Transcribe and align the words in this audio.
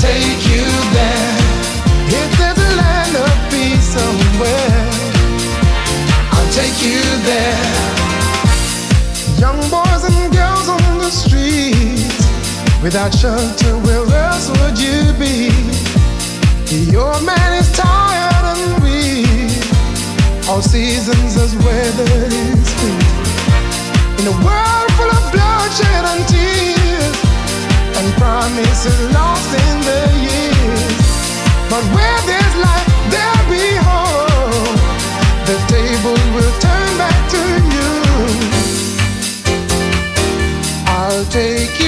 take 0.00 0.48
you 0.48 0.64
there. 0.96 1.36
If 2.08 2.28
there's 2.38 2.58
a 2.58 2.72
land 2.80 3.14
of 3.16 3.34
peace 3.50 3.88
somewhere, 3.96 4.80
I'll 6.32 6.50
take 6.52 6.76
you 6.80 7.02
there. 7.28 7.68
Young 9.36 9.60
boys 9.68 10.02
and 10.08 10.32
girls 10.32 10.68
on 10.68 10.98
the 11.04 11.10
streets, 11.10 12.24
without 12.82 13.12
shelter, 13.14 13.74
where 13.86 14.06
else 14.24 14.48
would 14.56 14.78
you 14.78 15.12
be? 15.20 15.52
Your 16.90 17.14
man 17.20 17.50
is 17.60 17.70
tired 17.72 18.44
and 18.54 18.82
weak. 18.82 19.52
All 20.48 20.62
seasons 20.62 21.36
as 21.36 21.54
weather 21.56 22.14
is 22.26 22.66
sweet. 22.72 23.10
In 24.20 24.26
a 24.32 24.36
world 24.46 24.88
full 24.96 25.10
of 25.18 25.24
bloodshed 25.32 26.04
and 26.12 26.22
tears, 26.28 26.79
and 28.00 28.12
promises 28.14 28.98
lost 29.12 29.50
in 29.52 29.76
the 29.88 30.02
years. 30.28 31.08
But 31.68 31.84
where 31.94 32.20
there's 32.30 32.56
life, 32.68 32.88
there'll 33.12 33.48
be 33.56 33.66
hope. 33.88 34.80
The 35.50 35.58
table 35.76 36.18
will 36.34 36.54
turn 36.66 36.90
back 37.02 37.20
to 37.34 37.42
you. 37.74 37.90
I'll 40.86 41.24
take 41.26 41.79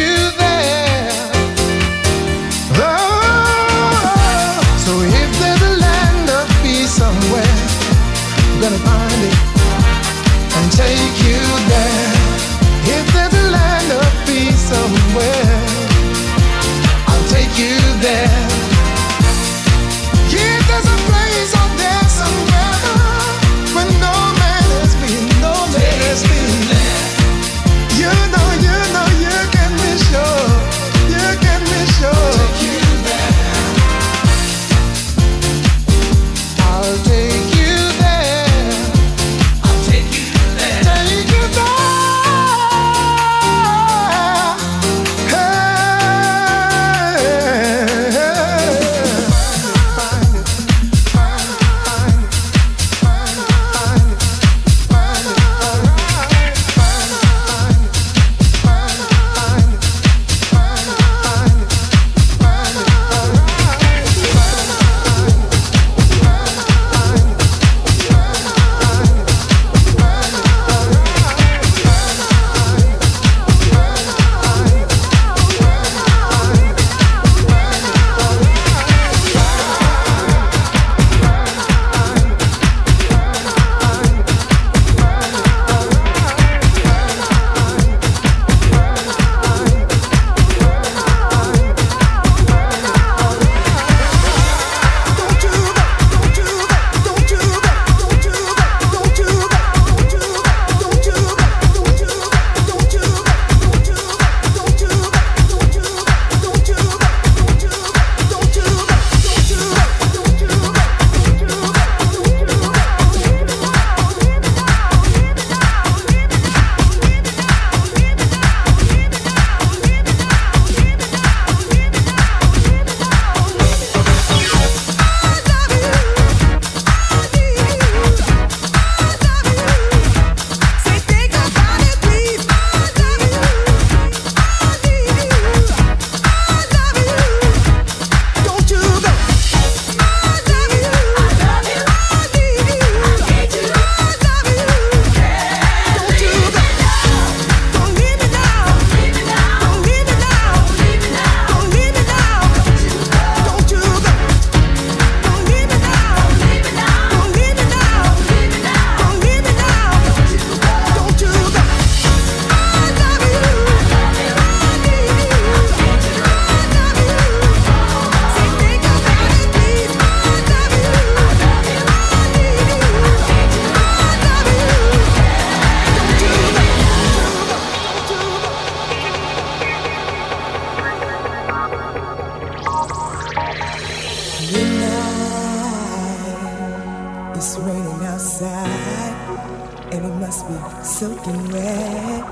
soaking 191.22 191.52
wet. 191.52 192.24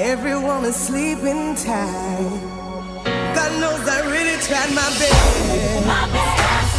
Everyone 0.00 0.64
is 0.64 0.76
sleeping 0.76 1.54
tight. 1.54 2.40
God 3.34 3.52
knows 3.60 3.88
I 3.88 4.00
really 4.06 4.36
tried 4.42 4.70
my 4.74 4.88
best. 4.98 5.86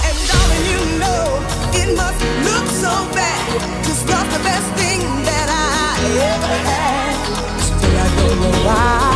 And 0.07 0.17
darling, 0.29 0.65
you 0.71 0.81
know 0.99 1.25
it 1.73 1.95
must 1.95 2.21
look 2.47 2.67
so 2.67 2.93
bad. 3.13 3.85
Just 3.85 4.07
lost 4.09 4.31
the 4.37 4.43
best 4.43 4.67
thing 4.79 4.99
that 5.23 5.47
I 5.49 5.97
ever 6.33 6.55
had. 6.69 7.61
Still, 7.61 7.97
I 7.97 8.15
don't 8.15 8.41
know 8.41 8.65
why. 8.65 9.10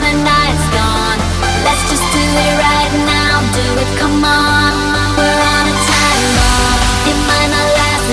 the 0.00 0.12
night's 0.24 0.66
gone. 0.72 1.20
Let's 1.64 1.84
just 1.92 2.06
do 2.12 2.24
it 2.24 2.54
right 2.56 2.92
now, 3.04 3.44
do 3.52 3.66
it, 3.82 3.90
come 4.00 4.24
on. 4.24 4.72
We're 5.16 5.42
on 5.54 5.64
a 5.68 5.76
time 5.76 6.26
bomb. 6.36 6.80
It 7.10 7.18
might 7.28 7.50
last 7.52 8.08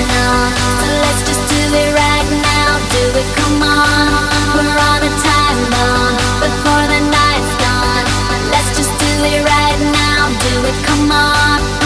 let's 1.04 1.22
just 1.24 1.44
do 1.48 1.62
it 1.82 1.92
right 1.96 2.30
now, 2.44 2.70
do 2.92 3.04
it, 3.16 3.30
come 3.40 3.64
on. 3.64 4.20
We're 4.56 4.80
on 4.92 5.00
a 5.00 5.12
time 5.24 5.62
bomb 5.72 6.16
before 6.44 6.86
the 6.92 7.02
night's 7.08 7.54
gone. 7.64 8.06
Let's 8.52 8.72
just 8.76 8.94
do 9.00 9.12
it 9.32 9.42
right 9.48 9.80
now, 9.96 10.28
do 10.44 10.54
it, 10.68 10.78
come 10.84 11.12
on. 11.12 11.77